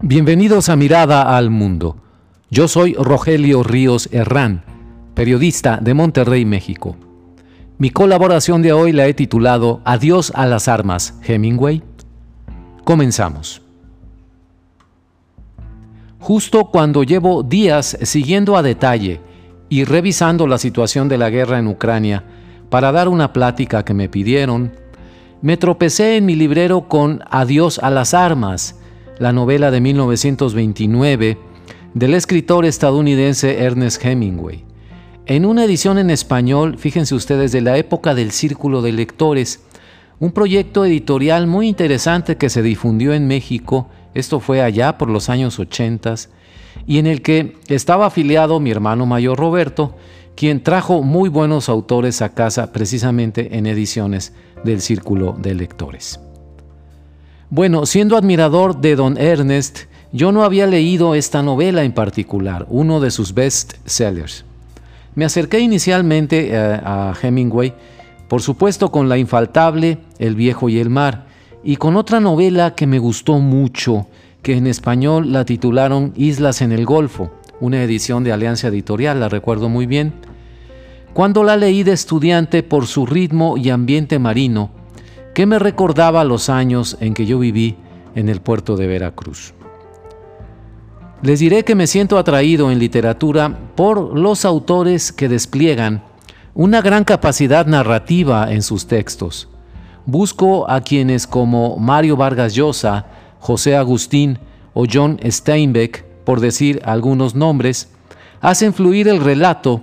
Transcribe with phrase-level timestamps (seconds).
[0.00, 1.96] Bienvenidos a Mirada al Mundo.
[2.50, 4.62] Yo soy Rogelio Ríos Herrán,
[5.14, 6.96] periodista de Monterrey, México.
[7.78, 11.82] Mi colaboración de hoy la he titulado Adiós a las armas, Hemingway.
[12.84, 13.60] Comenzamos.
[16.20, 19.20] Justo cuando llevo días siguiendo a detalle
[19.68, 22.22] y revisando la situación de la guerra en Ucrania
[22.70, 24.70] para dar una plática que me pidieron,
[25.42, 28.77] me tropecé en mi librero con Adiós a las armas,
[29.18, 31.38] la novela de 1929
[31.94, 34.64] del escritor estadounidense Ernest Hemingway.
[35.26, 39.62] En una edición en español, fíjense ustedes, de la época del Círculo de Lectores,
[40.20, 45.28] un proyecto editorial muy interesante que se difundió en México, esto fue allá por los
[45.28, 46.14] años 80,
[46.86, 49.96] y en el que estaba afiliado mi hermano mayor Roberto,
[50.34, 54.32] quien trajo muy buenos autores a casa precisamente en ediciones
[54.64, 56.20] del Círculo de Lectores.
[57.50, 63.00] Bueno, siendo admirador de don Ernest, yo no había leído esta novela en particular, uno
[63.00, 64.44] de sus best sellers.
[65.14, 67.72] Me acerqué inicialmente eh, a Hemingway,
[68.28, 71.24] por supuesto con la infaltable El viejo y el mar,
[71.64, 74.08] y con otra novela que me gustó mucho,
[74.42, 79.30] que en español la titularon Islas en el Golfo, una edición de Alianza Editorial, la
[79.30, 80.12] recuerdo muy bien.
[81.14, 84.70] Cuando la leí de estudiante por su ritmo y ambiente marino,
[85.38, 87.76] que me recordaba los años en que yo viví
[88.16, 89.54] en el puerto de Veracruz.
[91.22, 96.02] Les diré que me siento atraído en literatura por los autores que despliegan
[96.54, 99.48] una gran capacidad narrativa en sus textos.
[100.06, 103.06] Busco a quienes como Mario Vargas Llosa,
[103.38, 104.40] José Agustín
[104.74, 107.90] o John Steinbeck, por decir algunos nombres,
[108.40, 109.82] hacen fluir el relato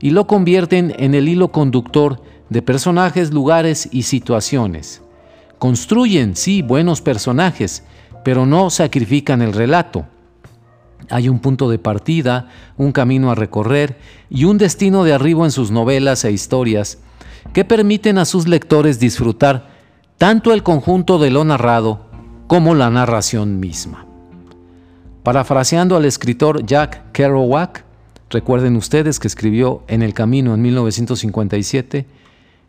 [0.00, 5.02] y lo convierten en el hilo conductor de personajes, lugares y situaciones.
[5.58, 7.84] Construyen, sí, buenos personajes,
[8.24, 10.06] pero no sacrifican el relato.
[11.10, 13.98] Hay un punto de partida, un camino a recorrer
[14.30, 16.98] y un destino de arribo en sus novelas e historias
[17.52, 19.68] que permiten a sus lectores disfrutar
[20.18, 22.06] tanto el conjunto de lo narrado
[22.46, 24.06] como la narración misma.
[25.22, 27.84] Parafraseando al escritor Jack Kerouac,
[28.30, 32.06] recuerden ustedes que escribió En el Camino en 1957,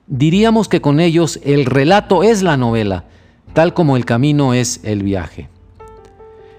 [0.08, 3.06] Diríamos que con ellos el relato es la novela,
[3.54, 5.50] tal como el camino es el viaje.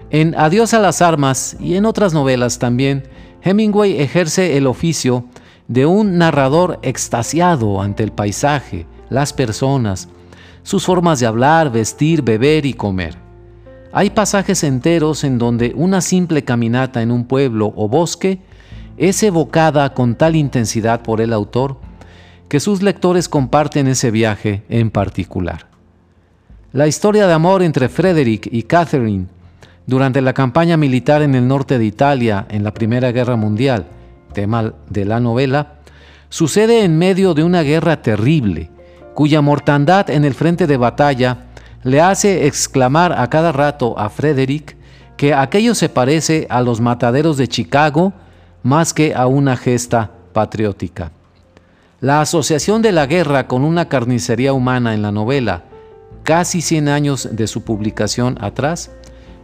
[0.09, 3.03] En Adiós a las armas y en otras novelas también,
[3.41, 5.25] Hemingway ejerce el oficio
[5.69, 10.09] de un narrador extasiado ante el paisaje, las personas,
[10.63, 13.15] sus formas de hablar, vestir, beber y comer.
[13.93, 18.39] Hay pasajes enteros en donde una simple caminata en un pueblo o bosque
[18.97, 21.77] es evocada con tal intensidad por el autor
[22.49, 25.67] que sus lectores comparten ese viaje en particular.
[26.73, 29.27] La historia de amor entre Frederick y Catherine
[29.85, 33.87] durante la campaña militar en el norte de Italia en la Primera Guerra Mundial,
[34.33, 35.75] tema de la novela,
[36.29, 38.69] sucede en medio de una guerra terrible,
[39.13, 41.45] cuya mortandad en el frente de batalla
[41.83, 44.75] le hace exclamar a cada rato a Frederick
[45.15, 48.13] que aquello se parece a los mataderos de Chicago
[48.61, 51.11] más que a una gesta patriótica.
[51.99, 55.63] La asociación de la guerra con una carnicería humana en la novela,
[56.21, 58.91] casi 100 años de su publicación atrás,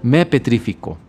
[0.04, 1.00] me petrificó.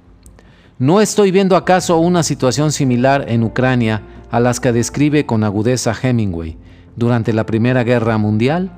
[0.78, 4.00] ¿No estoy viendo acaso una situación similar en Ucrania
[4.30, 6.56] a las que describe con agudeza Hemingway
[6.96, 8.70] durante la Primera Guerra Mundial?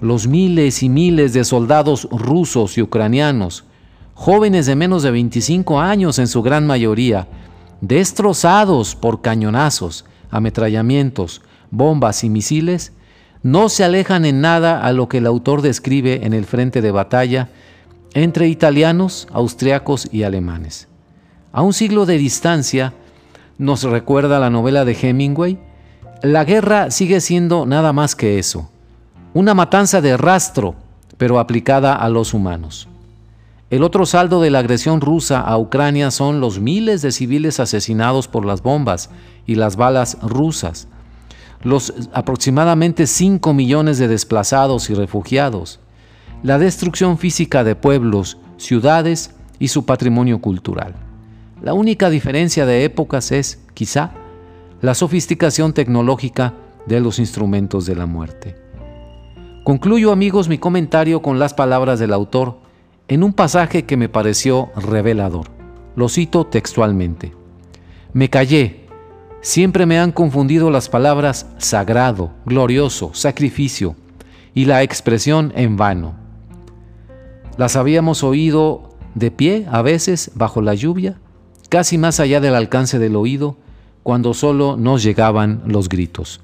[0.00, 3.64] Los miles y miles de soldados rusos y ucranianos,
[4.14, 7.28] jóvenes de menos de 25 años en su gran mayoría,
[7.82, 12.92] destrozados por cañonazos, ametrallamientos, bombas y misiles,
[13.42, 16.90] no se alejan en nada a lo que el autor describe en el frente de
[16.90, 17.48] batalla
[18.14, 20.88] entre italianos, austriacos y alemanes.
[21.52, 22.92] A un siglo de distancia,
[23.58, 25.58] nos recuerda la novela de Hemingway,
[26.22, 28.70] la guerra sigue siendo nada más que eso,
[29.34, 30.74] una matanza de rastro,
[31.18, 32.88] pero aplicada a los humanos.
[33.68, 38.28] El otro saldo de la agresión rusa a Ucrania son los miles de civiles asesinados
[38.28, 39.10] por las bombas
[39.44, 40.86] y las balas rusas,
[41.64, 45.80] los aproximadamente 5 millones de desplazados y refugiados,
[46.44, 50.94] la destrucción física de pueblos, ciudades y su patrimonio cultural.
[51.60, 54.12] La única diferencia de épocas es, quizá,
[54.80, 56.54] la sofisticación tecnológica
[56.86, 58.54] de los instrumentos de la muerte.
[59.64, 62.64] Concluyo amigos mi comentario con las palabras del autor
[63.08, 65.46] en un pasaje que me pareció revelador.
[65.94, 67.32] Lo cito textualmente.
[68.12, 68.86] Me callé.
[69.40, 73.94] Siempre me han confundido las palabras sagrado, glorioso, sacrificio
[74.54, 76.14] y la expresión en vano.
[77.56, 81.18] Las habíamos oído de pie a veces bajo la lluvia,
[81.68, 83.56] casi más allá del alcance del oído,
[84.02, 86.40] cuando solo nos llegaban los gritos.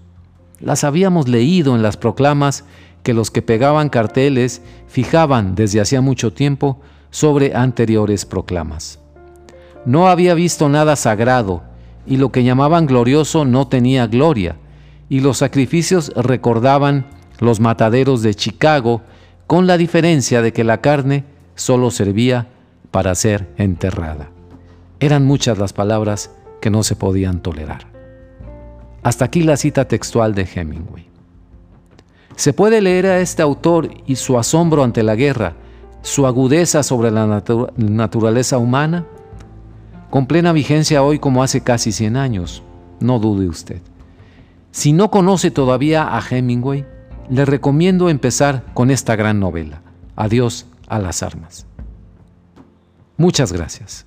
[0.61, 2.65] Las habíamos leído en las proclamas
[3.03, 8.99] que los que pegaban carteles fijaban desde hacía mucho tiempo sobre anteriores proclamas.
[9.85, 11.63] No había visto nada sagrado,
[12.07, 14.57] y lo que llamaban glorioso no tenía gloria,
[15.09, 17.07] y los sacrificios recordaban
[17.39, 19.03] los mataderos de Chicago,
[19.47, 22.49] con la diferencia de que la carne solo servía
[22.91, 24.31] para ser enterrada.
[25.01, 27.87] Eran muchas las palabras que no se podían tolerar.
[29.03, 31.12] Hasta aquí la cita textual de Hemingway.
[32.37, 35.55] Se puede leer a este autor y su asombro ante la guerra,
[36.03, 37.43] su agudeza sobre la
[37.77, 39.07] naturaleza humana,
[40.11, 42.63] con plena vigencia hoy como hace casi 100 años,
[43.01, 43.81] no dude usted.
[44.71, 46.85] Si no conoce todavía a Hemingway,
[47.31, 49.83] le recomiendo empezar con esta gran novela,
[50.17, 51.67] Adiós a las armas.
[53.17, 54.07] Muchas gracias.